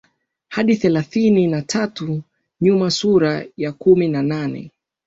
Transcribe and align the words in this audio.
hadi 0.49 0.75
thelathini 0.75 1.47
na 1.47 1.61
tatu 1.61 2.21
nyuma 2.61 2.91
sura 2.91 3.45
ya 3.57 3.71
kumi 3.71 4.07
na 4.07 4.23
nane 4.23 4.71